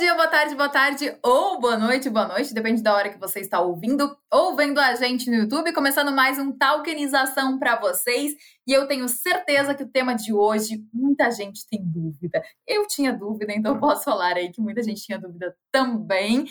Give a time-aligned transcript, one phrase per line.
[0.00, 3.40] dia, boa tarde, boa tarde, ou boa noite, boa noite, depende da hora que você
[3.40, 8.32] está ouvindo ou vendo a gente no YouTube, começando mais um Talkenização para vocês.
[8.66, 12.42] E eu tenho certeza que o tema de hoje, muita gente tem dúvida.
[12.66, 16.46] Eu tinha dúvida, então posso falar aí que muita gente tinha dúvida também.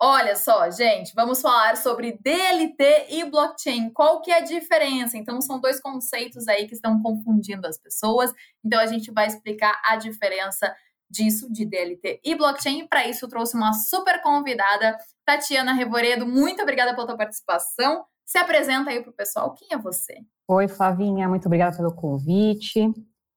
[0.00, 3.90] Olha só, gente, vamos falar sobre DLT e blockchain.
[3.90, 5.18] Qual que é a diferença?
[5.18, 8.32] Então, são dois conceitos aí que estão confundindo as pessoas.
[8.64, 10.74] Então, a gente vai explicar a diferença
[11.14, 12.80] disso, de DLT e blockchain.
[12.80, 16.26] E para isso, eu trouxe uma super convidada, Tatiana Revoredo.
[16.26, 18.04] Muito obrigada pela tua participação.
[18.26, 19.54] Se apresenta aí para o pessoal.
[19.54, 20.18] Quem é você?
[20.48, 21.28] Oi, Flavinha.
[21.28, 22.92] Muito obrigada pelo convite.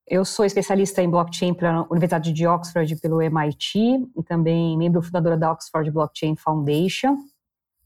[0.08, 3.78] Eu sou especialista em blockchain pela Universidade de Oxford pelo MIT
[4.16, 7.18] e também membro fundadora da Oxford Blockchain Foundation.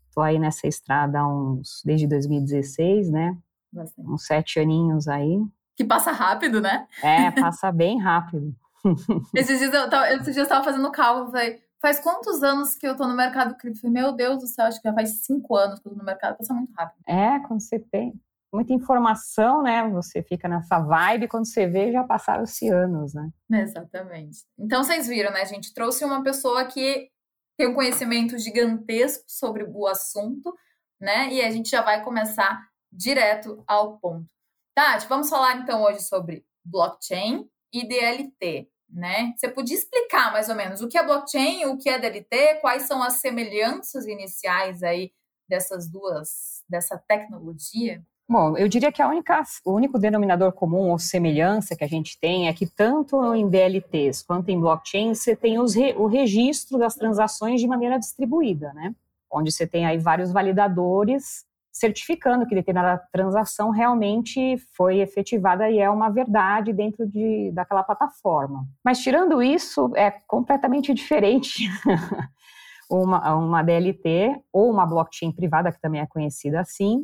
[0.08, 3.36] Estou aí nessa estrada uns, desde 2016, né?
[3.74, 4.08] Bastante.
[4.08, 5.40] Uns sete aninhos aí.
[5.76, 6.86] Que passa rápido, né?
[7.02, 8.54] É, passa bem rápido.
[9.36, 13.56] esses dias eu estava fazendo cálculo, falei, faz quantos anos que eu estou no mercado
[13.56, 13.82] cripto?
[13.82, 16.06] Falei, meu Deus do céu, acho que já faz cinco anos que eu estou no
[16.06, 17.02] mercado, passa muito rápido.
[17.08, 18.14] É, quando você tem
[18.54, 19.88] muita informação, né?
[19.90, 23.30] Você fica nessa vibe, quando você vê, já passaram-se anos, né?
[23.52, 24.46] Exatamente.
[24.60, 25.74] Então, vocês viram, né, gente?
[25.74, 27.10] Trouxe uma pessoa que
[27.58, 30.54] tem um conhecimento gigantesco sobre o assunto,
[31.00, 31.32] né?
[31.32, 34.32] E a gente já vai começar direto ao ponto.
[34.76, 39.34] Tati, vamos falar então hoje sobre blockchain e DLT, né?
[39.38, 42.84] Você podia explicar mais ou menos o que é blockchain, o que é DLT, quais
[42.84, 45.12] são as semelhanças iniciais aí
[45.48, 48.02] dessas duas, dessa tecnologia?
[48.30, 52.18] Bom, eu diria que a única, o único denominador comum ou semelhança que a gente
[52.18, 56.96] tem é que tanto em DLTs quanto em blockchain você tem os, o registro das
[56.96, 58.96] transações de maneira distribuída, né?
[59.30, 65.90] Onde você tem aí vários validadores certificando que determinada transação realmente foi efetivada e é
[65.90, 68.66] uma verdade dentro de, daquela plataforma.
[68.84, 71.70] Mas tirando isso, é completamente diferente
[72.90, 77.04] uma, uma DLT ou uma blockchain privada, que também é conhecida assim,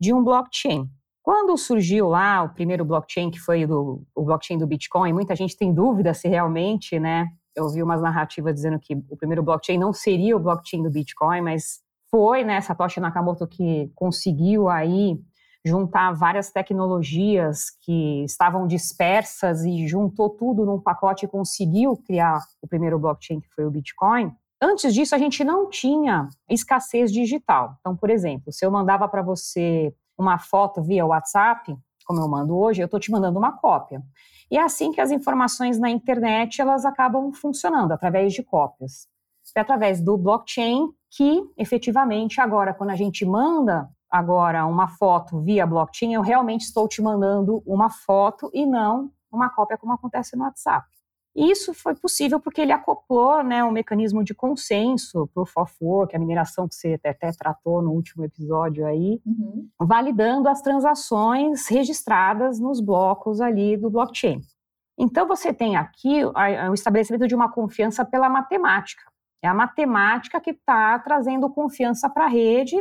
[0.00, 0.90] de um blockchain.
[1.22, 5.56] Quando surgiu lá o primeiro blockchain, que foi do, o blockchain do Bitcoin, muita gente
[5.56, 7.28] tem dúvida se realmente, né?
[7.54, 11.42] Eu vi umas narrativas dizendo que o primeiro blockchain não seria o blockchain do Bitcoin,
[11.42, 11.80] mas
[12.14, 15.18] foi, né, Satoshi Nakamoto que conseguiu aí
[15.64, 22.68] juntar várias tecnologias que estavam dispersas e juntou tudo num pacote e conseguiu criar o
[22.68, 24.30] primeiro blockchain que foi o Bitcoin.
[24.60, 27.76] Antes disso, a gente não tinha escassez digital.
[27.80, 31.74] Então, por exemplo, se eu mandava para você uma foto via WhatsApp,
[32.04, 34.02] como eu mando hoje, eu estou te mandando uma cópia.
[34.50, 39.08] E é assim que as informações na internet elas acabam funcionando, através de cópias.
[39.56, 45.66] É através do blockchain que, efetivamente, agora, quando a gente manda agora uma foto via
[45.66, 50.44] blockchain, eu realmente estou te mandando uma foto e não uma cópia como acontece no
[50.44, 50.86] WhatsApp.
[51.34, 56.14] E isso foi possível porque ele acoplou né, um mecanismo de consenso, proof of work,
[56.14, 59.66] a mineração que você até tratou no último episódio aí, uhum.
[59.80, 64.42] validando as transações registradas nos blocos ali do blockchain.
[64.98, 69.02] Então você tem aqui o estabelecimento de uma confiança pela matemática.
[69.42, 72.76] É a matemática que está trazendo confiança para a rede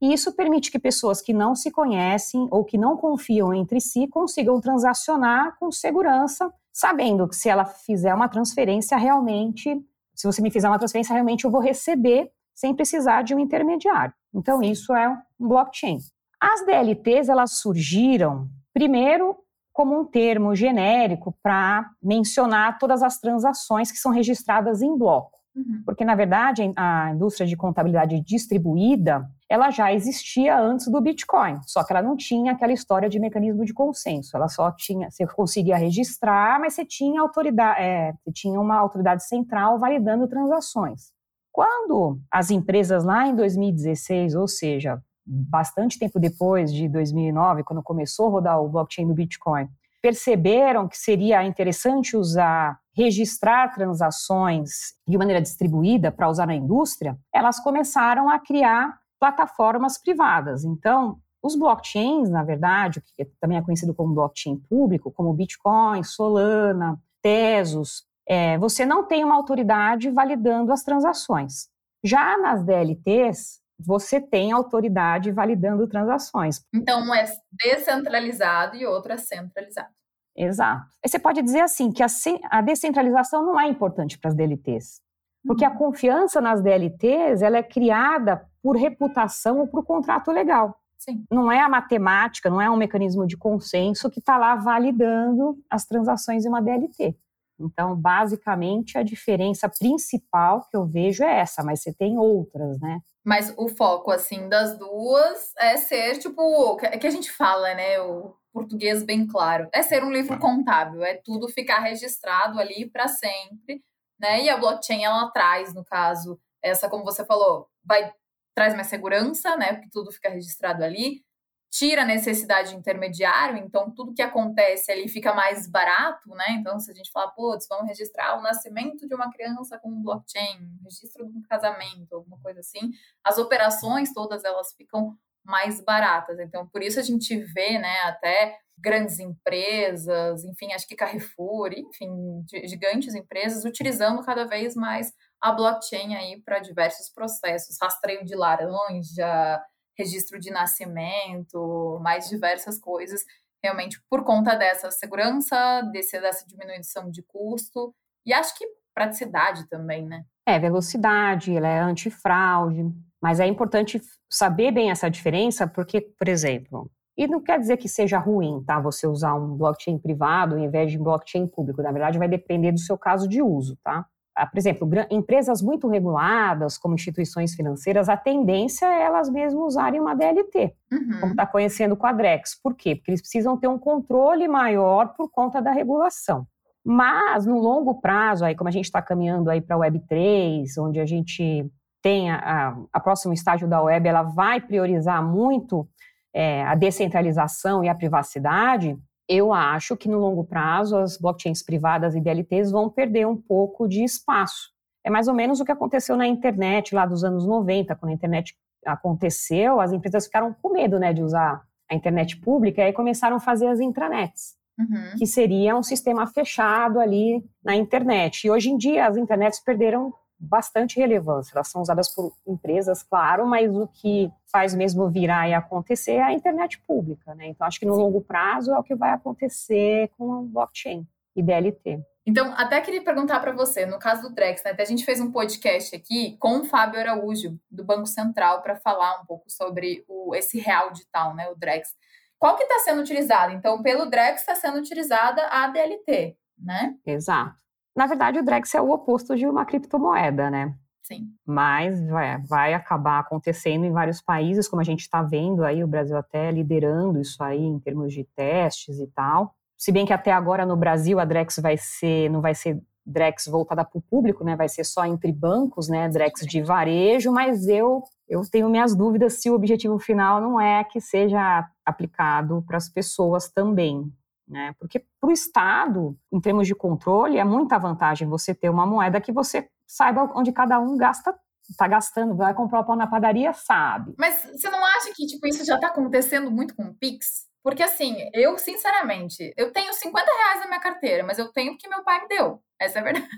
[0.00, 4.06] e isso permite que pessoas que não se conhecem ou que não confiam entre si
[4.06, 9.82] consigam transacionar com segurança sabendo que se ela fizer uma transferência, realmente,
[10.14, 14.12] se você me fizer uma transferência, realmente eu vou receber sem precisar de um intermediário.
[14.34, 15.16] Então, isso é um
[15.48, 15.96] blockchain.
[16.38, 19.34] As DLTs, elas surgiram, primeiro,
[19.72, 25.35] como um termo genérico para mencionar todas as transações que são registradas em bloco.
[25.56, 25.82] Uhum.
[25.86, 31.82] Porque, na verdade, a indústria de contabilidade distribuída, ela já existia antes do Bitcoin, só
[31.82, 34.36] que ela não tinha aquela história de mecanismo de consenso.
[34.36, 39.24] Ela só tinha, você conseguia registrar, mas você tinha autoridade, é, você tinha uma autoridade
[39.26, 41.10] central validando transações.
[41.50, 48.26] Quando as empresas lá em 2016, ou seja, bastante tempo depois de 2009, quando começou
[48.26, 49.66] a rodar o blockchain do Bitcoin,
[50.02, 57.60] perceberam que seria interessante usar registrar transações de maneira distribuída para usar na indústria, elas
[57.60, 60.64] começaram a criar plataformas privadas.
[60.64, 66.98] Então, os blockchains, na verdade, que também é conhecido como blockchain público, como Bitcoin, Solana,
[67.22, 71.68] Tesos, é, você não tem uma autoridade validando as transações.
[72.02, 76.64] Já nas DLTs, você tem autoridade validando transações.
[76.74, 79.88] Então, um é descentralizado e outro é centralizado.
[80.36, 80.86] Exato.
[81.02, 82.06] Aí você pode dizer assim que a,
[82.50, 85.00] a descentralização não é importante para as DLTs,
[85.46, 85.76] porque a uhum.
[85.76, 90.78] confiança nas DLTs ela é criada por reputação ou por contrato legal.
[90.98, 91.24] Sim.
[91.30, 95.86] Não é a matemática, não é um mecanismo de consenso que está lá validando as
[95.86, 97.16] transações em uma DLT.
[97.58, 103.00] Então, basicamente, a diferença principal que eu vejo é essa, mas você tem outras, né?
[103.24, 107.98] Mas o foco, assim, das duas é ser, tipo, que a gente fala, né?
[108.00, 109.68] O português bem claro.
[109.70, 113.84] É ser um livro contábil, é tudo ficar registrado ali para sempre,
[114.18, 114.42] né?
[114.42, 118.10] E a blockchain, ela traz, no caso, essa, como você falou, vai
[118.54, 119.74] traz mais segurança, né?
[119.74, 121.22] Porque tudo fica registrado ali,
[121.70, 126.52] tira a necessidade de intermediário, então tudo que acontece ali fica mais barato, né?
[126.52, 130.02] Então, se a gente falar, putz, vamos registrar o nascimento de uma criança com um
[130.02, 132.90] blockchain, registro de um casamento, alguma coisa assim,
[133.22, 135.14] as operações todas elas ficam
[135.46, 136.38] mais baratas.
[136.38, 142.44] Então, por isso a gente vê, né, até grandes empresas, enfim, acho que Carrefour, enfim,
[142.64, 149.62] gigantes empresas utilizando cada vez mais a blockchain aí para diversos processos, rastreio de laranja,
[149.98, 153.24] registro de nascimento, mais diversas coisas,
[153.62, 157.94] realmente por conta dessa segurança, desse, dessa diminuição de custo
[158.26, 160.24] e acho que praticidade também, né?
[160.46, 162.84] É, velocidade, ela é antifraude,
[163.22, 167.88] mas é importante saber bem essa diferença, porque, por exemplo, e não quer dizer que
[167.88, 168.78] seja ruim, tá?
[168.80, 171.82] Você usar um blockchain privado ao invés de blockchain público.
[171.82, 174.04] Na verdade, vai depender do seu caso de uso, tá?
[174.36, 179.98] Ah, por exemplo, empresas muito reguladas, como instituições financeiras, a tendência é elas mesmas usarem
[179.98, 181.20] uma DLT, uhum.
[181.20, 182.54] como está conhecendo o Quadrex.
[182.62, 182.94] Por quê?
[182.94, 186.46] Porque eles precisam ter um controle maior por conta da regulação.
[186.84, 191.00] Mas, no longo prazo, aí, como a gente está caminhando aí para a Web3, onde
[191.00, 191.66] a gente
[192.06, 195.88] tem a, a, a, próximo estágio da web, ela vai priorizar muito
[196.32, 198.96] é, a descentralização e a privacidade,
[199.28, 203.88] eu acho que no longo prazo as blockchains privadas e DLTs vão perder um pouco
[203.88, 204.70] de espaço.
[205.04, 208.14] É mais ou menos o que aconteceu na internet lá dos anos 90, quando a
[208.14, 211.60] internet aconteceu, as empresas ficaram com medo né, de usar
[211.90, 215.18] a internet pública e aí começaram a fazer as intranets, uhum.
[215.18, 218.46] que seria um sistema fechado ali na internet.
[218.46, 221.52] E hoje em dia as internets perderam bastante relevância.
[221.54, 226.22] Elas são usadas por empresas, claro, mas o que faz mesmo virar e acontecer é
[226.22, 227.48] a internet pública, né?
[227.48, 231.42] Então, acho que no longo prazo é o que vai acontecer com o blockchain e
[231.42, 232.00] DLT.
[232.26, 235.20] Então, até queria perguntar para você, no caso do Drex, né, até a gente fez
[235.20, 240.04] um podcast aqui com o Fábio Araújo, do Banco Central, para falar um pouco sobre
[240.08, 241.94] o, esse real digital, né, o Drex.
[242.36, 243.52] Qual que está sendo utilizado?
[243.52, 246.96] Então, pelo Drex está sendo utilizada a DLT, né?
[247.06, 247.54] Exato.
[247.96, 250.74] Na verdade, o Drex é o oposto de uma criptomoeda, né?
[251.02, 251.28] Sim.
[251.46, 255.88] Mas vai, vai acabar acontecendo em vários países, como a gente está vendo aí, o
[255.88, 259.54] Brasil até liderando isso aí em termos de testes e tal.
[259.78, 263.46] Se bem que até agora no Brasil a Drex vai ser, não vai ser Drex
[263.46, 264.56] voltada para o público, né?
[264.56, 266.08] Vai ser só entre bancos, né?
[266.08, 270.82] Drex de varejo, mas eu eu tenho minhas dúvidas se o objetivo final não é
[270.82, 274.12] que seja aplicado para as pessoas também
[274.46, 274.74] né?
[274.78, 279.20] Porque para o Estado, em termos de controle, é muita vantagem você ter uma moeda
[279.20, 281.34] que você saiba onde cada um gasta
[281.68, 284.14] está gastando, vai comprar o pão na padaria, sabe.
[284.16, 287.46] Mas você não acha que tipo, isso já está acontecendo muito com o Pix?
[287.66, 291.88] Porque assim, eu, sinceramente, eu tenho 50 reais na minha carteira, mas eu tenho porque
[291.88, 292.62] meu pai me deu.
[292.80, 293.28] Essa é a verdade.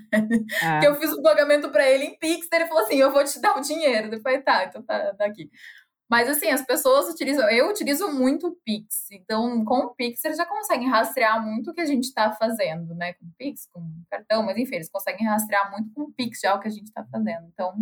[0.61, 0.79] É.
[0.79, 3.41] que eu fiz o pagamento para ele em Pix, ele falou assim: eu vou te
[3.41, 4.09] dar o dinheiro.
[4.09, 5.49] Depois, tá, então tá, tá aqui.
[6.09, 9.11] Mas assim, as pessoas utilizam, eu utilizo muito o Pix.
[9.11, 12.95] Então, com o Pix, eles já conseguem rastrear muito o que a gente está fazendo,
[12.95, 13.13] né?
[13.13, 16.39] Com o Pix, com o cartão, mas enfim, eles conseguem rastrear muito com o Pix
[16.41, 17.47] já o que a gente está fazendo.
[17.53, 17.75] Então,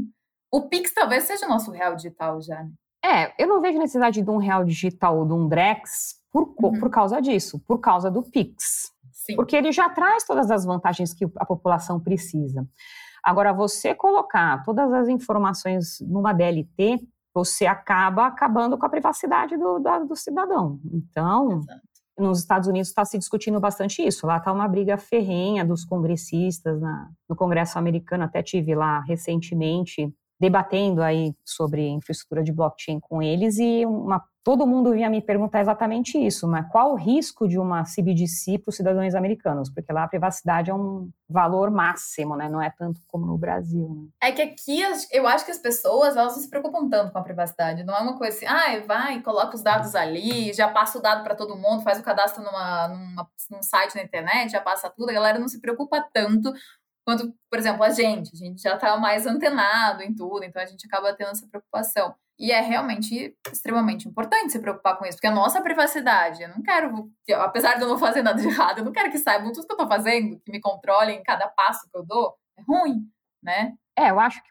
[0.51, 2.71] o Pix talvez seja o nosso real digital já, né?
[3.05, 6.79] É, eu não vejo necessidade de um real digital ou de um Drex por, uhum.
[6.79, 8.91] por causa disso, por causa do Pix.
[9.13, 9.35] Sim.
[9.35, 12.67] Porque ele já traz todas as vantagens que a população precisa.
[13.23, 16.99] Agora, você colocar todas as informações numa DLT,
[17.37, 20.79] você acaba acabando com a privacidade do, do, do cidadão.
[20.91, 21.81] Então, Exato.
[22.17, 24.25] nos Estados Unidos está se discutindo bastante isso.
[24.25, 28.23] Lá está uma briga ferrenha dos congressistas na, no Congresso americano.
[28.23, 34.65] Até tive lá recentemente debatendo aí sobre infraestrutura de blockchain com eles e uma todo
[34.65, 38.77] mundo vinha me perguntar exatamente isso, mas qual o risco de uma CBDC para os
[38.77, 39.69] cidadãos americanos?
[39.69, 42.47] Porque lá a privacidade é um valor máximo, né?
[42.47, 43.89] Não é tanto como no Brasil.
[43.89, 44.29] Né?
[44.29, 44.79] É que aqui
[45.11, 47.83] eu acho que as pessoas elas não se preocupam tanto com a privacidade.
[47.83, 51.25] Não é uma coisa assim, ah, vai, coloca os dados ali, já passa o dado
[51.25, 55.09] para todo mundo, faz o cadastro numa, numa, num site na internet, já passa tudo.
[55.09, 56.53] A galera não se preocupa tanto
[57.05, 58.31] quanto, por exemplo, a gente.
[58.33, 62.15] A gente já está mais antenado em tudo, então a gente acaba tendo essa preocupação.
[62.39, 66.61] E é realmente extremamente importante se preocupar com isso, porque a nossa privacidade, eu não
[66.61, 69.65] quero, apesar de eu não fazer nada de errado, eu não quero que saibam tudo
[69.65, 72.35] que eu tô fazendo, que me controlem cada passo que eu dou.
[72.57, 73.01] É ruim,
[73.41, 73.73] né?
[73.97, 74.49] É, eu acho que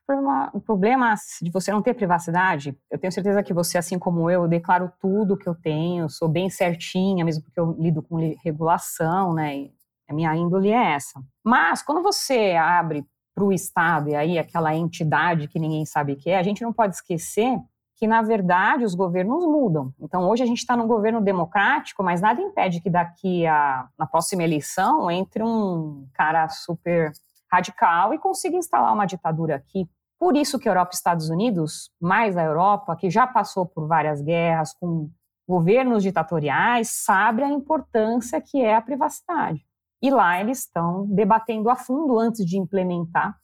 [0.53, 4.43] o problema de você não ter privacidade, eu tenho certeza que você, assim como eu,
[4.43, 9.33] eu declaro tudo que eu tenho, sou bem certinha, mesmo porque eu lido com regulação,
[9.33, 9.69] né?
[10.09, 11.21] A minha índole é essa.
[11.45, 16.17] Mas quando você abre para o Estado e aí aquela entidade que ninguém sabe o
[16.17, 17.57] que é, a gente não pode esquecer
[17.97, 19.93] que, na verdade, os governos mudam.
[19.99, 24.07] Então, hoje a gente está num governo democrático, mas nada impede que daqui a, na
[24.07, 27.11] próxima eleição, entre um cara super
[27.51, 29.89] radical e consiga instalar uma ditadura aqui.
[30.19, 34.21] Por isso que Europa e Estados Unidos, mais a Europa, que já passou por várias
[34.21, 35.11] guerras com
[35.49, 39.65] governos ditatoriais, sabe a importância que é a privacidade.
[40.03, 43.37] E lá eles estão debatendo a fundo antes de implementar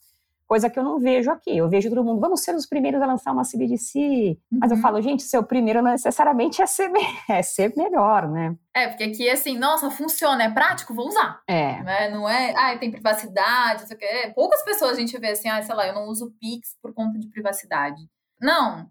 [0.52, 1.56] coisa que eu não vejo aqui.
[1.56, 3.98] Eu vejo todo mundo, vamos ser os primeiros a lançar uma CBDC.
[3.98, 4.58] Uhum.
[4.60, 4.82] Mas eu uhum.
[4.82, 6.90] falo, gente, ser o primeiro não necessariamente é ser,
[7.26, 8.54] é ser melhor, né?
[8.74, 11.40] É, porque aqui, assim, nossa, funciona, é prático, vou usar.
[11.48, 11.82] É.
[11.82, 12.10] Né?
[12.10, 14.32] Não é, ah, tem privacidade, não sei o quê.
[14.34, 17.18] Poucas pessoas a gente vê assim, ah, sei lá, eu não uso Pix por conta
[17.18, 18.02] de privacidade.
[18.38, 18.90] Não,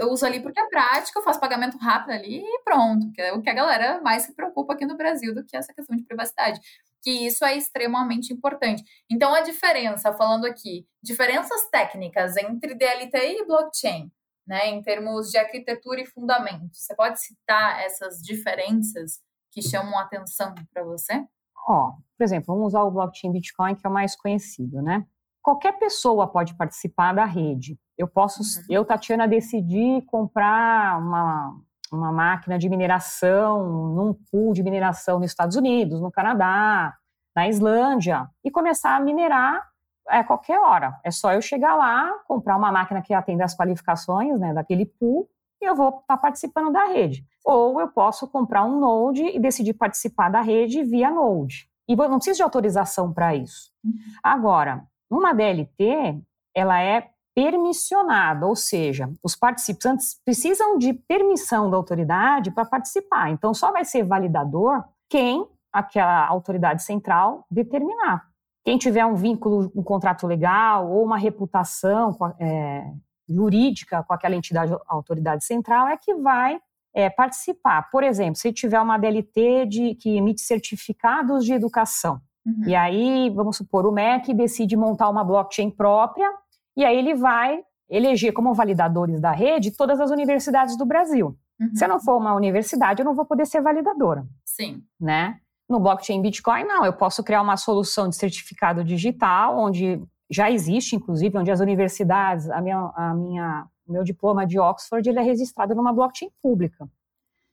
[0.00, 3.12] eu uso ali porque é prático, eu faço pagamento rápido ali e pronto.
[3.12, 5.74] Que é o que a galera mais se preocupa aqui no Brasil do que essa
[5.74, 6.58] questão de privacidade
[7.02, 8.82] que isso é extremamente importante.
[9.10, 14.10] Então, a diferença, falando aqui, diferenças técnicas entre DLT e blockchain,
[14.46, 20.54] né, em termos de arquitetura e fundamentos, você pode citar essas diferenças que chamam atenção
[20.72, 21.24] para você?
[21.68, 25.06] Ó, oh, por exemplo, vamos usar o blockchain Bitcoin, que é o mais conhecido, né?
[25.42, 27.78] Qualquer pessoa pode participar da rede.
[27.98, 28.66] Eu posso, uhum.
[28.70, 31.60] eu, Tatiana, decidir comprar uma,
[31.96, 36.94] uma máquina de mineração num pool de mineração nos Estados Unidos, no Canadá,
[37.34, 39.66] na Islândia, e começar a minerar
[40.08, 40.98] a é, qualquer hora.
[41.04, 45.28] É só eu chegar lá, comprar uma máquina que atenda as qualificações né, daquele pool
[45.60, 47.24] e eu vou estar tá participando da rede.
[47.44, 51.68] Ou eu posso comprar um Node e decidir participar da rede via Node.
[51.88, 53.70] E não preciso de autorização para isso.
[53.84, 53.92] Uhum.
[54.22, 56.20] Agora, uma DLT,
[56.54, 63.30] ela é permissionada, ou seja, os participantes precisam de permissão da autoridade para participar.
[63.30, 68.26] Então, só vai ser validador quem aquela autoridade central determinar.
[68.64, 72.84] Quem tiver um vínculo, um contrato legal ou uma reputação é,
[73.28, 76.60] jurídica com aquela entidade, autoridade central, é que vai
[76.94, 77.88] é, participar.
[77.90, 82.68] Por exemplo, se tiver uma DLT de, que emite certificados de educação, uhum.
[82.68, 86.30] e aí, vamos supor, o MEC decide montar uma blockchain própria
[86.76, 91.36] e aí ele vai eleger como validadores da rede todas as universidades do Brasil.
[91.60, 91.74] Uhum.
[91.74, 94.26] Se eu não for uma universidade, eu não vou poder ser validadora.
[94.44, 94.82] Sim.
[95.00, 95.38] Né?
[95.68, 96.84] No blockchain Bitcoin, não.
[96.84, 102.48] Eu posso criar uma solução de certificado digital, onde já existe, inclusive, onde as universidades,
[102.50, 106.88] a minha, a minha, o meu diploma de Oxford, ele é registrado numa blockchain pública.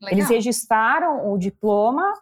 [0.01, 0.17] Legal.
[0.17, 2.13] Eles registraram o diploma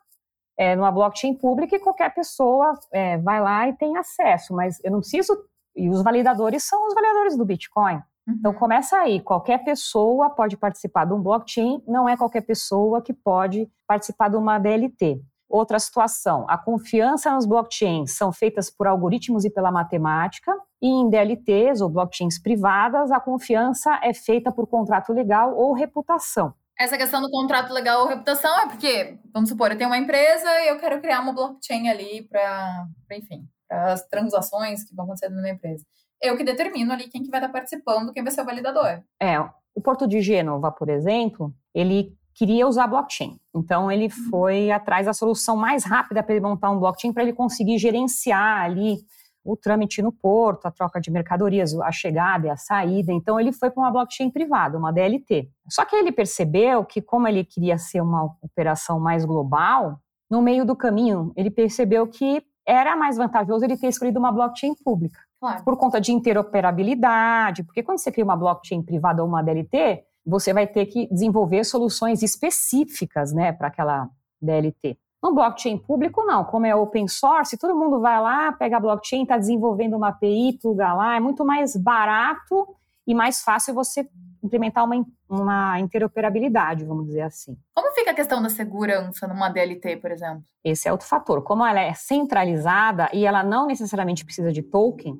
[0.57, 4.91] é, numa blockchain pública e qualquer pessoa é, vai lá e tem acesso, mas eu
[4.91, 5.37] não preciso
[5.77, 8.01] e os validadores são os validadores do Bitcoin.
[8.27, 8.57] Então uhum.
[8.57, 13.69] começa aí, qualquer pessoa pode participar de um blockchain, não é qualquer pessoa que pode
[13.87, 15.21] participar de uma DLT.
[15.49, 21.09] Outra situação, a confiança nos blockchains são feitas por algoritmos e pela matemática, e em
[21.09, 26.53] DLTs ou blockchains privadas, a confiança é feita por contrato legal ou reputação.
[26.77, 30.47] Essa questão do contrato legal ou reputação é porque, vamos supor, eu tenho uma empresa
[30.61, 35.41] e eu quero criar uma blockchain ali para, enfim, as transações que vão acontecer na
[35.41, 35.85] minha empresa.
[36.21, 39.03] Eu que determino ali quem que vai estar participando, quem vai ser o validador.
[39.21, 39.39] É,
[39.75, 43.39] o Porto de Gênova, por exemplo, ele queria usar blockchain.
[43.55, 44.29] Então ele uhum.
[44.29, 48.63] foi atrás da solução mais rápida para ele montar um blockchain para ele conseguir gerenciar
[48.63, 48.97] ali
[49.43, 53.13] o trâmite no porto, a troca de mercadorias, a chegada e a saída.
[53.13, 55.49] Então ele foi para uma blockchain privada, uma DLT.
[55.69, 60.65] Só que ele percebeu que como ele queria ser uma operação mais global, no meio
[60.65, 65.17] do caminho ele percebeu que era mais vantajoso ele ter escolhido uma blockchain pública.
[65.39, 65.63] Claro.
[65.63, 70.51] Por conta de interoperabilidade, porque quando você cria uma blockchain privada ou uma DLT, você
[70.51, 74.09] vai ter que desenvolver soluções específicas né, para aquela
[74.41, 74.97] DLT.
[75.23, 76.43] No blockchain público, não.
[76.43, 80.59] Como é open source, todo mundo vai lá, pega a blockchain, está desenvolvendo uma API,
[80.61, 81.15] pluga lá.
[81.15, 82.67] É muito mais barato
[83.05, 84.07] e mais fácil você
[84.47, 87.57] implementar uma, uma interoperabilidade, vamos dizer assim.
[87.73, 90.43] Como fica a questão da segurança numa DLT, por exemplo?
[90.63, 91.43] Esse é outro fator.
[91.43, 95.15] Como ela é centralizada e ela não necessariamente precisa de token,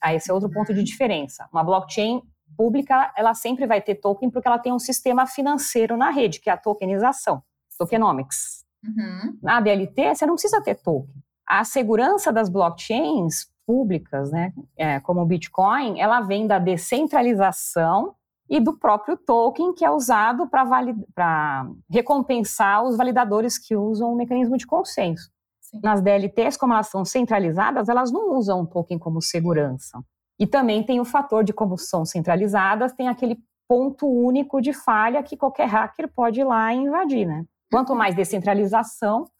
[0.00, 0.84] aí esse é outro ponto de uhum.
[0.84, 1.48] diferença.
[1.52, 2.22] Uma blockchain
[2.56, 6.50] pública, ela sempre vai ter token porque ela tem um sistema financeiro na rede, que
[6.50, 7.42] é a tokenização,
[7.78, 8.64] tokenomics.
[8.84, 9.38] Uhum.
[9.42, 11.14] Na DLT, você não precisa ter token.
[11.46, 18.14] A segurança das blockchains públicas, né, é, como o Bitcoin, ela vem da descentralização
[18.52, 24.58] e do próprio token que é usado para recompensar os validadores que usam o mecanismo
[24.58, 25.30] de consenso.
[25.58, 25.80] Sim.
[25.82, 30.04] Nas DLTs, como elas são centralizadas, elas não usam o token como segurança.
[30.38, 35.22] E também tem o fator de como são centralizadas, tem aquele ponto único de falha
[35.22, 37.46] que qualquer hacker pode ir lá e invadir, né?
[37.70, 39.30] Quanto mais descentralização,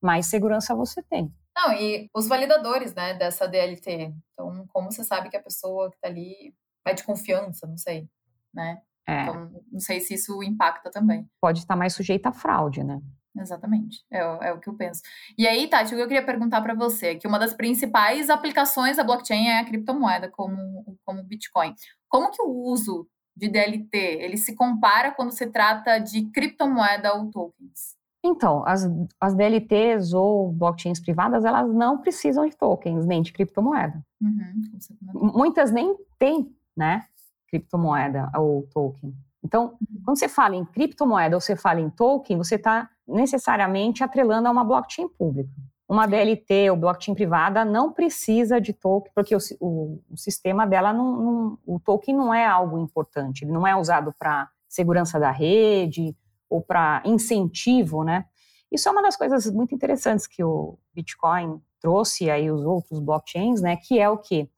[0.00, 1.34] mais segurança você tem.
[1.56, 4.14] Não, e os validadores, né, dessa DLT.
[4.32, 8.08] Então, como você sabe que a pessoa que está ali vai de confiança, não sei,
[8.52, 8.80] né?
[9.06, 9.22] É.
[9.22, 11.28] Então, não sei se isso impacta também.
[11.40, 13.00] Pode estar mais sujeita a fraude, né?
[13.36, 15.02] Exatamente, é, é, o que eu penso.
[15.38, 18.96] E aí, Tati, o que eu queria perguntar para você que uma das principais aplicações
[18.96, 21.74] da blockchain é a criptomoeda, como, como o Bitcoin.
[22.08, 27.30] Como que o uso de DLT ele se compara quando se trata de criptomoeda ou
[27.30, 27.96] tokens?
[28.22, 28.86] Então, as,
[29.18, 34.04] as DLTs ou blockchains privadas, elas não precisam de tokens, nem de criptomoeda.
[34.20, 37.06] Uhum, Muitas nem têm, né,
[37.50, 39.14] criptomoeda ou token.
[39.42, 40.02] Então, uhum.
[40.04, 44.50] quando você fala em criptomoeda ou você fala em token, você está necessariamente atrelando a
[44.50, 45.50] uma blockchain pública.
[45.88, 50.92] Uma DLT ou blockchain privada não precisa de token, porque o, o, o sistema dela,
[50.92, 55.32] não, não, o token não é algo importante, ele não é usado para segurança da
[55.32, 56.14] rede,
[56.48, 58.24] ou para incentivo, né?
[58.70, 63.60] Isso é uma das coisas muito interessantes que o Bitcoin trouxe aí os outros blockchains,
[63.60, 63.76] né?
[63.76, 64.48] Que é o que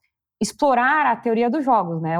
[0.41, 2.19] explorar a teoria dos jogos, né?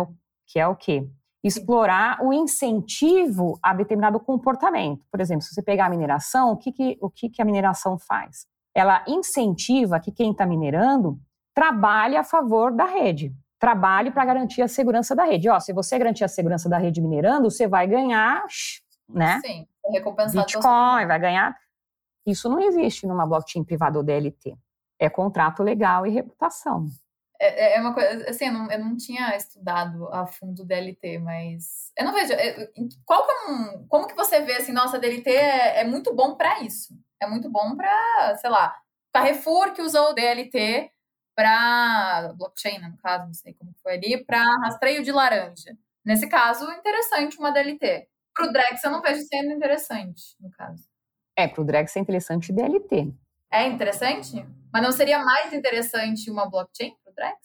[0.53, 1.09] Que é o que
[1.43, 5.03] explorar o incentivo a determinado comportamento.
[5.11, 7.97] Por exemplo, se você pegar a mineração, o que, que o que, que a mineração
[7.97, 8.45] faz?
[8.75, 11.19] Ela incentiva que quem está minerando
[11.53, 15.49] trabalhe a favor da rede, trabalhe para garantir a segurança da rede.
[15.49, 18.45] Ó, se você garantir a segurança da rede minerando, você vai ganhar
[19.09, 19.39] né?
[19.41, 20.45] Sim, recompensado.
[20.45, 21.57] Bitcoin, vai ganhar.
[22.25, 24.57] Isso não existe numa blockchain privada ou DLT.
[24.99, 26.87] É contrato legal e reputação.
[27.43, 31.19] É, é, é uma coisa, assim, eu não, eu não tinha estudado a fundo DLT,
[31.19, 32.31] mas eu não vejo.
[32.31, 32.69] É,
[33.05, 36.35] qual que é um, como que você vê assim, nossa, DLT é, é muito bom
[36.35, 36.97] para isso?
[37.21, 38.73] É muito bom para, sei lá,
[39.13, 40.89] Carrefour que usou o DLT
[41.35, 45.77] para blockchain, né, no caso, não sei como foi ali, para rastreio de laranja.
[46.05, 48.07] Nesse caso, interessante uma DLT.
[48.33, 50.87] Pro Drex eu não vejo sendo interessante, no caso.
[51.37, 53.13] É, pro Drex é interessante DLT.
[53.51, 54.45] É interessante?
[54.71, 57.37] Mas não seria mais interessante uma blockchain Drex?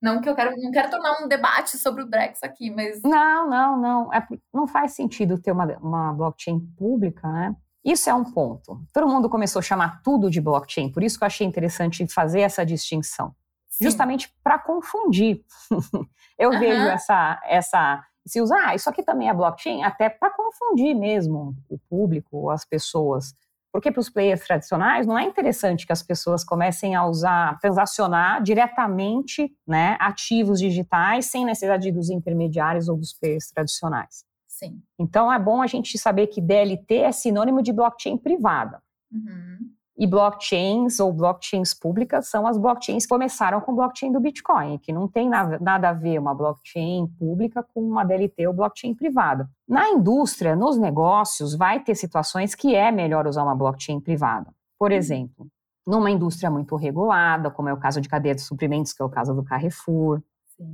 [0.00, 3.00] Não que eu quero, não quero tornar um debate sobre o Drex aqui, mas.
[3.02, 4.12] Não, não, não.
[4.12, 7.56] É, não faz sentido ter uma, uma blockchain pública, né?
[7.84, 8.80] Isso é um ponto.
[8.92, 12.40] Todo mundo começou a chamar tudo de blockchain, por isso que eu achei interessante fazer
[12.40, 13.34] essa distinção.
[13.70, 13.84] Sim.
[13.84, 15.44] Justamente para confundir.
[16.38, 16.58] eu uhum.
[16.58, 21.54] vejo essa, essa se usar, ah, isso aqui também é blockchain, até para confundir mesmo
[21.68, 23.32] o público, as pessoas.
[23.76, 28.42] Porque para os players tradicionais não é interessante que as pessoas comecem a usar, transacionar
[28.42, 34.24] diretamente né, ativos digitais sem necessidade dos intermediários ou dos players tradicionais.
[34.48, 34.80] Sim.
[34.98, 38.82] Então é bom a gente saber que DLT é sinônimo de blockchain privada.
[39.12, 39.58] Uhum.
[39.98, 44.78] E blockchains ou blockchains públicas são as blockchains que começaram com o blockchain do Bitcoin,
[44.78, 49.48] que não tem nada a ver uma blockchain pública com uma DLT ou blockchain privada.
[49.66, 54.52] Na indústria, nos negócios, vai ter situações que é melhor usar uma blockchain privada.
[54.78, 54.96] Por uhum.
[54.96, 55.46] exemplo,
[55.86, 59.08] numa indústria muito regulada, como é o caso de cadeia de suprimentos, que é o
[59.08, 60.20] caso do Carrefour,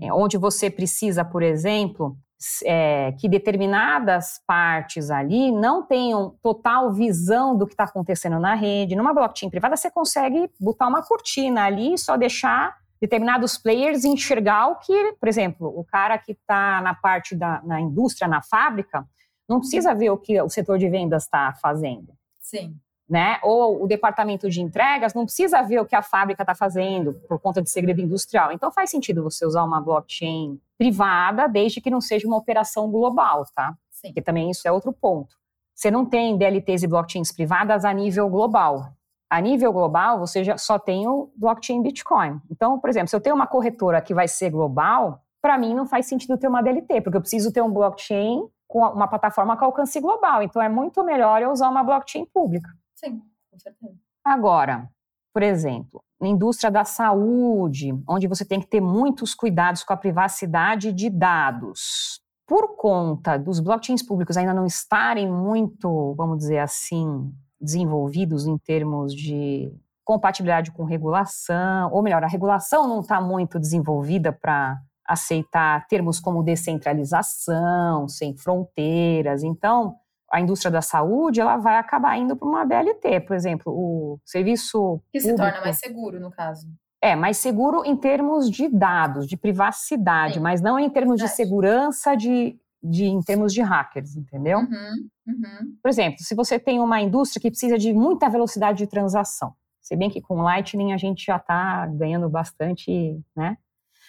[0.01, 2.17] é, onde você precisa, por exemplo,
[2.65, 8.97] é, que determinadas partes ali não tenham total visão do que está acontecendo na rede.
[8.97, 14.69] Numa blockchain privada, você consegue botar uma cortina ali e só deixar determinados players enxergar
[14.69, 19.05] o que, por exemplo, o cara que está na parte da na indústria, na fábrica,
[19.49, 22.13] não precisa ver o que o setor de vendas está fazendo.
[22.41, 22.77] Sim
[23.13, 23.39] né?
[23.43, 27.39] Ou o departamento de entregas não precisa ver o que a fábrica está fazendo por
[27.39, 28.51] conta de segredo industrial.
[28.53, 33.45] Então faz sentido você usar uma blockchain privada, desde que não seja uma operação global,
[33.55, 33.75] tá?
[33.91, 34.09] Sim.
[34.09, 35.37] Porque também isso é outro ponto.
[35.75, 38.95] Você não tem DLTs e blockchains privadas a nível global.
[39.29, 42.41] A nível global, você já só tem o blockchain Bitcoin.
[42.51, 45.85] Então, por exemplo, se eu tenho uma corretora que vai ser global, para mim não
[45.85, 49.67] faz sentido ter uma DLT, porque eu preciso ter um blockchain com uma plataforma com
[49.67, 50.43] alcance global.
[50.43, 52.71] Então, é muito melhor eu usar uma blockchain pública.
[53.05, 53.95] Sim, com certeza.
[54.25, 54.89] Agora,
[55.33, 59.97] por exemplo, na indústria da saúde, onde você tem que ter muitos cuidados com a
[59.97, 62.21] privacidade de dados.
[62.47, 69.15] Por conta dos blockchains públicos ainda não estarem muito, vamos dizer assim, desenvolvidos em termos
[69.15, 69.73] de
[70.05, 76.43] compatibilidade com regulação, ou melhor, a regulação não está muito desenvolvida para aceitar termos como
[76.43, 79.43] descentralização, sem fronteiras.
[79.43, 79.97] Então,
[80.33, 84.99] a indústria da saúde, ela vai acabar indo para uma DLT, por exemplo, o serviço
[85.13, 86.67] que se público, torna mais seguro no caso.
[87.03, 90.41] É, mais seguro em termos de dados, de privacidade, Sim.
[90.41, 94.61] mas não em termos de segurança, de, de, em termos de hackers, entendeu?
[94.61, 95.77] Uhum, uhum.
[95.83, 99.95] Por exemplo, se você tem uma indústria que precisa de muita velocidade de transação, se
[99.97, 103.59] bem que com Lightning a gente já está ganhando bastante, né?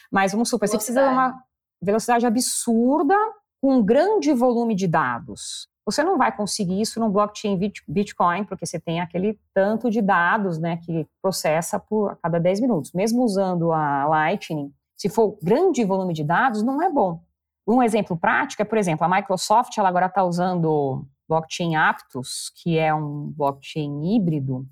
[0.09, 1.43] Mas vamos supor, você precisa de uma
[1.81, 3.17] velocidade absurda
[3.59, 5.67] com um grande volume de dados.
[5.85, 10.57] Você não vai conseguir isso no blockchain Bitcoin, porque você tem aquele tanto de dados
[10.57, 12.93] né, que processa por a cada 10 minutos.
[12.93, 17.21] Mesmo usando a Lightning, se for grande volume de dados, não é bom.
[17.67, 22.77] Um exemplo prático é, por exemplo, a Microsoft ela agora está usando blockchain Aptos, que
[22.77, 24.67] é um blockchain híbrido,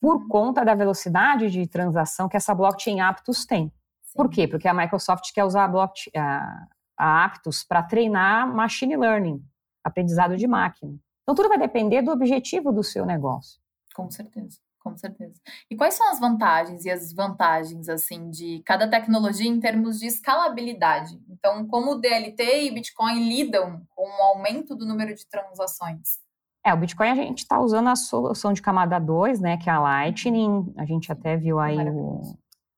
[0.00, 0.28] por uhum.
[0.28, 3.72] conta da velocidade de transação que essa blockchain Aptos tem.
[4.02, 4.16] Sim.
[4.16, 4.48] Por quê?
[4.48, 6.66] Porque a Microsoft quer usar a, blockchain, a,
[6.98, 9.44] a Aptos para treinar machine learning,
[9.84, 10.98] aprendizado de máquina.
[11.22, 13.60] Então, tudo vai depender do objetivo do seu negócio.
[13.94, 14.58] Com certeza.
[14.80, 15.34] Com certeza.
[15.70, 20.06] E quais são as vantagens e as desvantagens, assim, de cada tecnologia em termos de
[20.06, 21.20] escalabilidade?
[21.28, 26.18] Então, como o DLT e Bitcoin lidam com o aumento do número de transações?
[26.64, 29.72] É, o Bitcoin a gente está usando a solução de camada 2, né, que é
[29.72, 30.72] a Lightning.
[30.78, 32.22] A gente até viu aí o...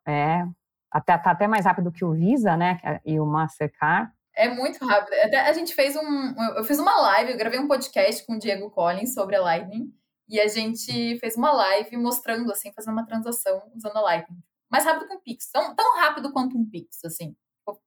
[0.06, 0.44] É,
[0.90, 4.12] até, tá até mais rápido que o Visa, né, é, e o Mastercard.
[4.34, 5.14] É muito rápido.
[5.22, 6.34] Até a gente fez um...
[6.56, 9.92] Eu fiz uma live, eu gravei um podcast com o Diego Collins sobre a Lightning.
[10.28, 14.42] E a gente fez uma live mostrando, assim, fazendo uma transação usando a Lightning.
[14.70, 15.50] Mais rápido que um Pix.
[15.50, 17.36] Tão, tão rápido quanto um Pix, assim.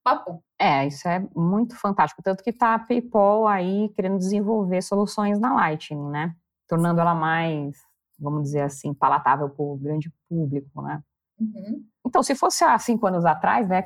[0.04, 0.44] Papo.
[0.60, 2.22] É, isso é muito fantástico.
[2.24, 6.36] Tanto que tá a PayPal aí querendo desenvolver soluções na Lightning, né?
[6.68, 7.76] Tornando ela mais,
[8.20, 11.02] vamos dizer assim, palatável para o grande público, né?
[11.40, 11.84] Uhum.
[12.06, 13.82] Então, se fosse há cinco anos atrás, né,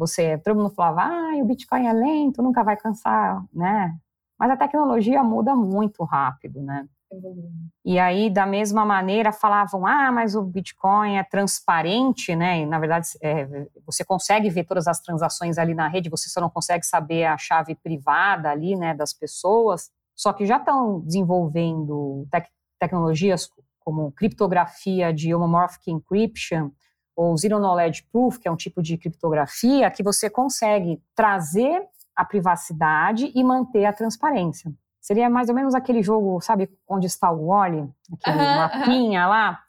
[0.00, 3.94] você, todo mundo falava, ah, o Bitcoin é lento, nunca vai cansar, né?
[4.38, 6.88] Mas a tecnologia muda muito rápido, né?
[7.84, 12.60] E aí, da mesma maneira, falavam: ah, mas o Bitcoin é transparente, né?
[12.60, 16.40] E, na verdade, é, você consegue ver todas as transações ali na rede, você só
[16.40, 19.90] não consegue saber a chave privada ali, né, das pessoas.
[20.16, 22.46] Só que já estão desenvolvendo tec
[22.78, 26.70] tecnologias como criptografia de homomorphic encryption
[27.20, 32.24] ou zero knowledge proof, que é um tipo de criptografia que você consegue trazer a
[32.24, 34.72] privacidade e manter a transparência.
[34.98, 39.30] Seria mais ou menos aquele jogo, sabe, onde está o Wally, aquele uhum, mapinha uhum.
[39.30, 39.60] lá.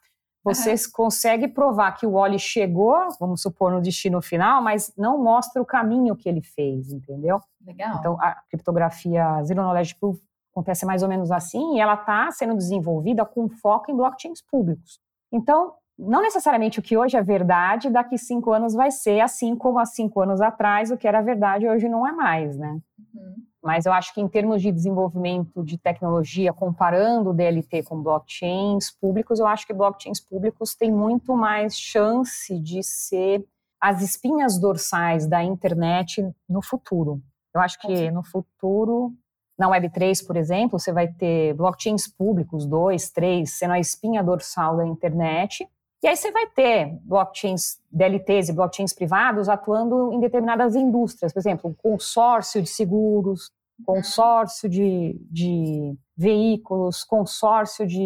[0.42, 0.78] Você uhum.
[0.94, 5.66] consegue provar que o Wally chegou, vamos supor, no destino final, mas não mostra o
[5.66, 7.38] caminho que ele fez, entendeu?
[7.66, 7.98] Legal.
[7.98, 10.18] Então, a criptografia Zero Knowledge Proof
[10.52, 14.98] acontece mais ou menos assim, e ela está sendo desenvolvida com foco em blockchains públicos.
[15.30, 19.78] Então, não necessariamente o que hoje é verdade, daqui cinco anos vai ser assim como
[19.78, 22.80] há cinco anos atrás, o que era verdade hoje não é mais, né?
[23.14, 23.34] Uhum.
[23.62, 28.90] Mas eu acho que em termos de desenvolvimento de tecnologia, comparando o DLT com blockchains
[28.90, 33.44] públicos, eu acho que blockchains públicos têm muito mais chance de ser
[33.80, 37.20] as espinhas dorsais da internet no futuro.
[37.54, 39.12] Eu acho que no futuro,
[39.58, 44.76] na Web3, por exemplo, você vai ter blockchains públicos, dois, três, sendo a espinha dorsal
[44.76, 45.68] da internet,
[46.02, 51.38] e aí você vai ter blockchains DLTs e blockchains privados atuando em determinadas indústrias, por
[51.38, 53.52] exemplo, um consórcio de seguros,
[53.84, 58.00] consórcio de, de veículos, consórcio de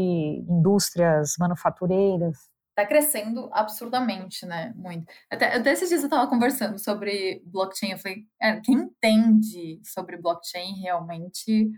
[0.48, 2.37] indústrias manufatureiras.
[2.70, 4.74] Está crescendo absurdamente, né?
[4.76, 5.06] Muito.
[5.30, 7.92] Até, até esses dias eu estava conversando sobre blockchain.
[7.92, 11.70] Eu falei, é, quem entende sobre blockchain realmente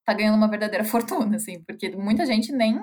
[0.00, 2.80] está ganhando uma verdadeira fortuna, assim, porque muita gente nem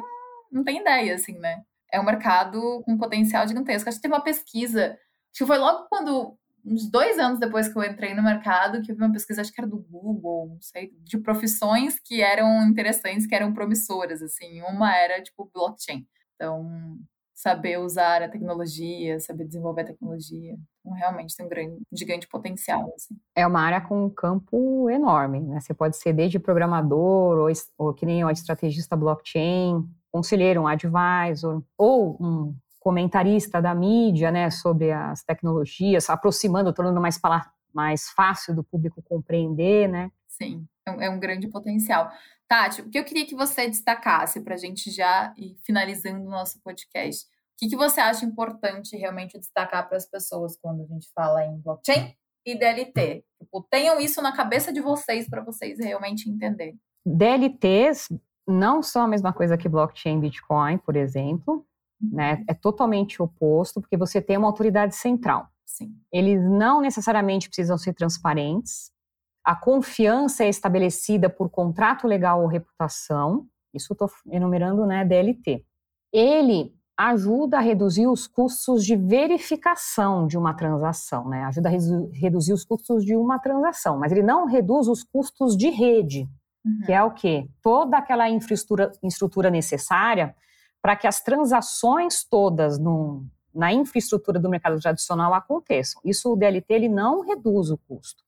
[0.49, 1.61] não tem ideia, assim, né?
[1.91, 3.89] É um mercado com potencial gigantesco.
[3.89, 7.77] Acho que teve uma pesquisa, acho que foi logo quando, uns dois anos depois que
[7.77, 10.61] eu entrei no mercado, que eu vi uma pesquisa, acho que era do Google, não
[10.61, 14.61] sei, de profissões que eram interessantes, que eram promissoras, assim.
[14.61, 16.05] Uma era, tipo, blockchain.
[16.35, 16.97] Então,
[17.33, 20.57] saber usar a tecnologia, saber desenvolver a tecnologia.
[20.79, 22.91] Então, realmente tem um grande, gigante potencial.
[22.95, 23.15] Assim.
[23.33, 25.59] É uma área com um campo enorme, né?
[25.61, 27.47] Você pode ser desde programador ou,
[27.77, 34.49] ou que nem o estrategista blockchain, conselheiro, um advisor, ou um comentarista da mídia, né,
[34.49, 37.19] sobre as tecnologias, aproximando, tornando mais,
[37.73, 40.11] mais fácil do público compreender, né?
[40.27, 42.09] Sim, é um, é um grande potencial.
[42.47, 46.29] Tati, o que eu queria que você destacasse para a gente já ir finalizando o
[46.29, 50.85] nosso podcast, o que, que você acha importante realmente destacar para as pessoas quando a
[50.85, 53.23] gente fala em blockchain e DLT?
[53.37, 56.79] Tipo, tenham isso na cabeça de vocês para vocês realmente entenderem.
[57.05, 58.07] DLTs
[58.49, 61.65] não são a mesma coisa que blockchain e Bitcoin, por exemplo,
[62.01, 62.35] né?
[62.35, 62.45] Uhum.
[62.47, 65.47] É totalmente oposto, porque você tem uma autoridade central.
[65.65, 65.95] Sim.
[66.11, 68.91] Eles não necessariamente precisam ser transparentes.
[69.43, 73.47] A confiança é estabelecida por contrato legal ou reputação.
[73.73, 75.63] Isso estou enumerando, né, DLT.
[76.11, 81.45] Ele ajuda a reduzir os custos de verificação de uma transação, né?
[81.45, 81.71] Ajuda a
[82.11, 86.27] reduzir os custos de uma transação, mas ele não reduz os custos de rede.
[86.65, 86.81] Uhum.
[86.85, 87.47] Que é o quê?
[87.61, 90.35] Toda aquela infraestrutura, infraestrutura necessária
[90.81, 96.01] para que as transações todas no, na infraestrutura do mercado tradicional aconteçam.
[96.05, 98.23] Isso o DLT ele não reduz o custo.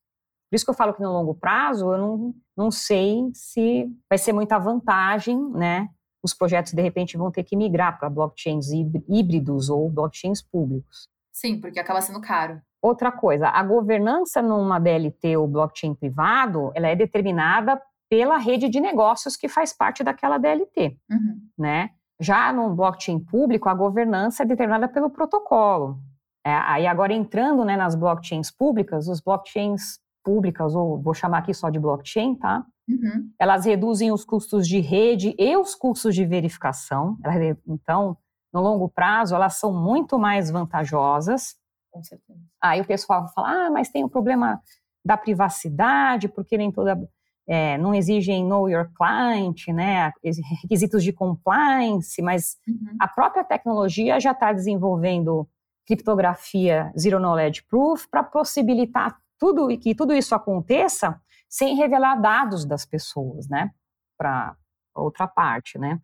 [0.49, 4.17] Por isso que eu falo que no longo prazo eu não, não sei se vai
[4.17, 5.89] ser muita vantagem, né?
[6.21, 8.67] Os projetos de repente vão ter que migrar para blockchains
[9.07, 11.07] híbridos ou blockchains públicos.
[11.31, 12.61] Sim, porque acaba sendo caro.
[12.81, 18.81] Outra coisa, a governança numa DLT ou blockchain privado, ela é determinada pela rede de
[18.81, 21.41] negócios que faz parte daquela DLT, uhum.
[21.57, 21.91] né?
[22.19, 25.97] Já no blockchain público, a governança é determinada pelo protocolo.
[26.45, 31.53] É, aí agora entrando né, nas blockchains públicas, os blockchains públicas, ou vou chamar aqui
[31.53, 32.65] só de blockchain, tá?
[32.87, 33.31] Uhum.
[33.39, 37.17] Elas reduzem os custos de rede e os custos de verificação.
[37.65, 38.17] Então,
[38.53, 41.55] no longo prazo, elas são muito mais vantajosas.
[41.89, 42.41] Com certeza.
[42.61, 44.61] Aí o pessoal fala, ah, mas tem o problema
[45.03, 46.99] da privacidade, porque nem toda
[47.47, 50.11] é, não exigem know your client, né,
[50.61, 52.95] requisitos de compliance, mas uhum.
[52.99, 55.47] a própria tecnologia já está desenvolvendo
[55.85, 62.63] criptografia zero knowledge proof para possibilitar tudo e que tudo isso aconteça sem revelar dados
[62.63, 63.71] das pessoas, né,
[64.17, 64.55] para
[64.95, 65.99] outra parte, né.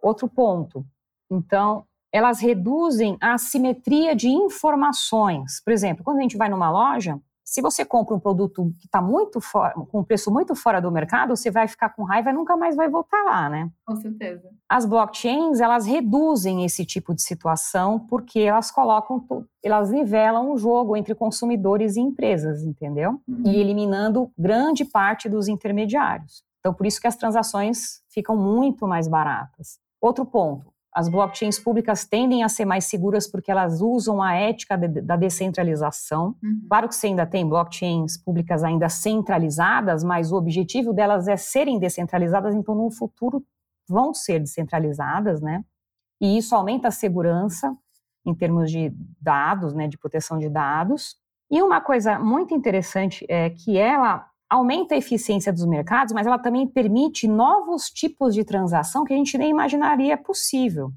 [0.00, 0.86] Outro ponto,
[1.30, 5.60] então elas reduzem a assimetria de informações.
[5.64, 7.20] Por exemplo, quando a gente vai numa loja,
[7.54, 10.90] se você compra um produto que está muito fora, com um preço muito fora do
[10.90, 13.70] mercado, você vai ficar com raiva e nunca mais vai voltar lá, né?
[13.86, 14.50] Com certeza.
[14.68, 19.24] As blockchains, elas reduzem esse tipo de situação porque elas colocam,
[19.62, 23.20] elas nivelam o jogo entre consumidores e empresas, entendeu?
[23.28, 23.44] Uhum.
[23.46, 26.42] E eliminando grande parte dos intermediários.
[26.58, 29.78] Então, por isso que as transações ficam muito mais baratas.
[30.00, 34.76] Outro ponto, as blockchains públicas tendem a ser mais seguras porque elas usam a ética
[34.76, 36.36] de, da descentralização.
[36.40, 36.66] Uhum.
[36.68, 41.80] Claro que você ainda tem blockchains públicas ainda centralizadas, mas o objetivo delas é serem
[41.80, 43.44] descentralizadas, então no futuro
[43.88, 45.64] vão ser descentralizadas, né?
[46.20, 47.76] E isso aumenta a segurança
[48.24, 51.16] em termos de dados, né, de proteção de dados.
[51.50, 56.38] E uma coisa muito interessante é que ela aumenta a eficiência dos mercados, mas ela
[56.38, 60.92] também permite novos tipos de transação que a gente nem imaginaria possível.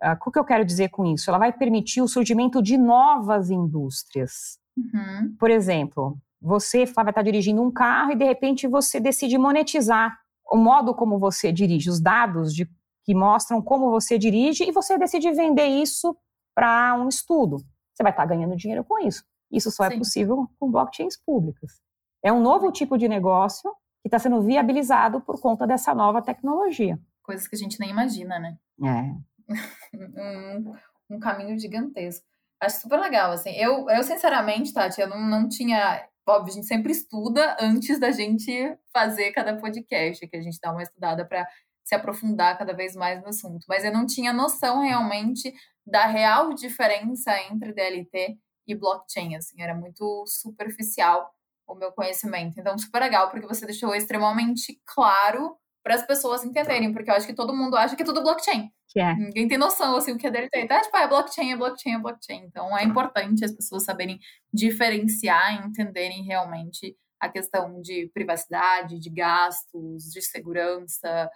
[0.00, 1.28] Uh, o que eu quero dizer com isso?
[1.28, 4.58] Ela vai permitir o surgimento de novas indústrias.
[4.76, 5.34] Uhum.
[5.38, 10.16] Por exemplo, você vai estar dirigindo um carro e de repente você decide monetizar
[10.50, 12.68] o modo como você dirige, os dados de,
[13.04, 16.16] que mostram como você dirige e você decide vender isso
[16.54, 17.56] para um estudo.
[17.92, 19.24] Você vai estar ganhando dinheiro com isso.
[19.50, 19.94] Isso só é Sim.
[19.96, 21.80] é possível com blockchains públicas.
[22.22, 23.70] É um novo tipo de negócio
[24.02, 26.98] que está sendo viabilizado por conta dessa nova tecnologia.
[27.22, 28.56] Coisas que a gente nem imagina, né?
[28.82, 29.48] É.
[29.94, 30.74] um,
[31.10, 32.24] um, caminho gigantesco.
[32.60, 33.50] Acho super legal, assim.
[33.50, 36.06] Eu, eu sinceramente, Tati, eu não, não tinha.
[36.28, 40.70] Óbvio, a gente sempre estuda antes da gente fazer cada podcast, que a gente dá
[40.70, 41.46] uma estudada para
[41.84, 43.64] se aprofundar cada vez mais no assunto.
[43.68, 45.52] Mas eu não tinha noção realmente
[45.84, 51.34] da real diferença entre DLT e blockchain, assim, era muito superficial
[51.72, 52.58] o meu conhecimento.
[52.58, 57.26] Então, super legal, porque você deixou extremamente claro para as pessoas entenderem, porque eu acho
[57.26, 58.70] que todo mundo acha que é tudo blockchain.
[58.96, 59.14] É.
[59.14, 60.66] Ninguém tem noção, assim, o que é DLT.
[60.66, 62.44] Tá, tipo, ah, é blockchain, é blockchain, é blockchain.
[62.44, 64.18] Então, é importante as pessoas saberem
[64.52, 71.30] diferenciar e entenderem realmente a questão de privacidade, de gastos, de segurança.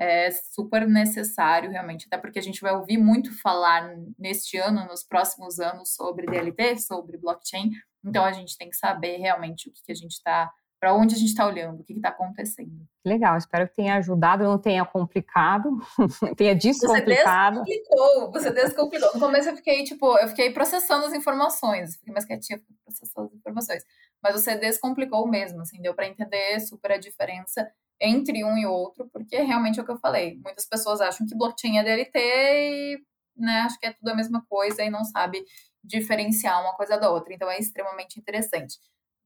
[0.00, 5.04] É super necessário, realmente, até porque a gente vai ouvir muito falar neste ano, nos
[5.04, 7.70] próximos anos, sobre DLT, sobre blockchain,
[8.04, 11.14] então a gente tem que saber realmente o que, que a gente está, para onde
[11.14, 12.86] a gente está olhando, o que está acontecendo.
[13.04, 15.78] Legal, espero que tenha ajudado, não tenha complicado,
[16.36, 17.58] tenha descomplicado.
[17.58, 19.10] Você descomplicou, você descomplicou.
[19.14, 23.34] No começo eu fiquei, tipo, eu fiquei processando as informações, fiquei mais quietinha processando as
[23.34, 23.84] informações.
[24.22, 29.08] Mas você descomplicou mesmo, assim, deu para entender super a diferença entre um e outro,
[29.12, 30.38] porque realmente é o que eu falei.
[30.42, 32.98] Muitas pessoas acham que blockchain é DLT e,
[33.36, 35.44] né, acho que é tudo a mesma coisa e não sabe
[35.84, 37.34] diferenciar uma coisa da outra.
[37.34, 38.78] Então é extremamente interessante.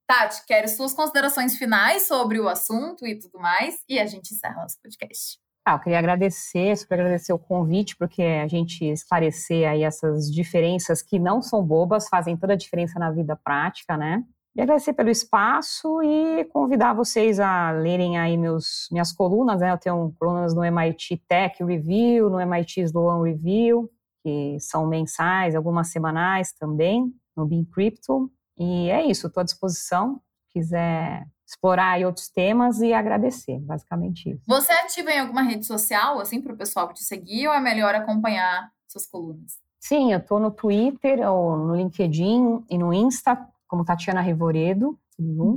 [0.06, 4.60] Tati, quero suas considerações finais sobre o assunto e tudo mais, e a gente encerra
[4.60, 5.38] nosso podcast.
[5.66, 11.00] Ah, eu queria agradecer, super agradecer o convite, porque a gente esclarecer aí essas diferenças
[11.00, 14.22] que não são bobas, fazem toda a diferença na vida prática, né?
[14.56, 19.72] E agradecer pelo espaço e convidar vocês a lerem aí meus, minhas colunas, né?
[19.72, 23.90] Eu tenho colunas no MIT Tech Review, no MIT Sloan Review,
[24.22, 28.30] que são mensais, algumas semanais também, no Bean Crypto.
[28.56, 30.20] E é isso, estou à disposição.
[30.50, 34.42] Quiser explorar outros temas e agradecer, basicamente isso.
[34.46, 37.60] Você é ativa em alguma rede social, assim, para o pessoal te seguir, ou é
[37.60, 39.58] melhor acompanhar suas colunas?
[39.80, 43.36] Sim, eu estou no Twitter, ou no LinkedIn e no Insta,
[43.74, 44.98] como Tatiana Rivoredo.
[45.18, 45.56] Uhum.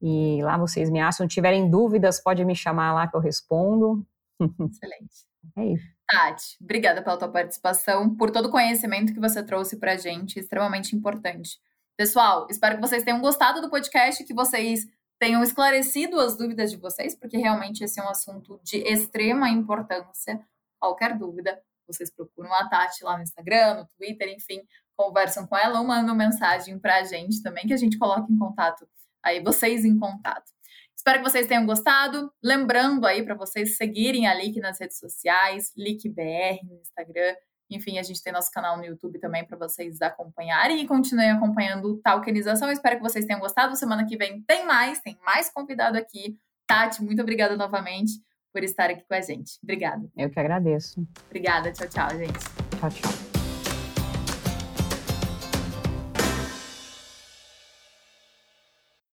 [0.00, 1.28] E lá vocês me acham.
[1.28, 4.04] Se tiverem dúvidas, pode me chamar lá que eu respondo.
[4.40, 5.30] Excelente.
[5.56, 5.84] É isso.
[6.06, 10.38] Tati, obrigada pela tua participação, por todo o conhecimento que você trouxe para a gente,
[10.38, 11.58] extremamente importante
[11.96, 14.88] Pessoal, espero que vocês tenham gostado do podcast, que vocês
[15.20, 20.40] tenham esclarecido as dúvidas de vocês, porque realmente esse é um assunto de extrema importância.
[20.80, 24.66] Qualquer dúvida, vocês procuram a Tati lá no Instagram, no Twitter, enfim,
[25.02, 28.36] conversam com ela ou mandam mensagem para a gente também, que a gente coloca em
[28.36, 28.86] contato,
[29.22, 30.52] aí vocês em contato.
[30.94, 32.32] Espero que vocês tenham gostado.
[32.40, 37.34] Lembrando aí para vocês seguirem a Lick nas redes sociais, LickBR no Instagram.
[37.68, 42.00] Enfim, a gente tem nosso canal no YouTube também para vocês acompanharem e continuem acompanhando
[42.02, 42.70] Talkenização.
[42.70, 43.74] Espero que vocês tenham gostado.
[43.74, 46.38] Semana que vem tem mais, tem mais convidado aqui.
[46.66, 48.12] Tati, muito obrigada novamente
[48.52, 49.58] por estar aqui com a gente.
[49.62, 50.08] Obrigada.
[50.16, 51.04] Eu que agradeço.
[51.26, 51.72] Obrigada.
[51.72, 52.38] Tchau, tchau, gente.
[52.78, 53.31] Tchau, tchau.